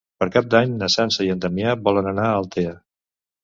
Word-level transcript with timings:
Per 0.21 0.27
Cap 0.35 0.47
d'Any 0.53 0.73
na 0.79 0.89
Sança 0.93 1.27
i 1.27 1.31
en 1.35 1.45
Damià 1.45 1.77
volen 1.91 2.11
anar 2.15 2.27
a 2.31 2.35
Altea. 2.41 2.77